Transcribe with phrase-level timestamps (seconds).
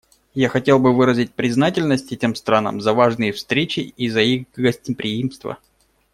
[0.33, 5.59] Я хотел бы выразить признательность этим странам за важные встречи и за их гостеприимство.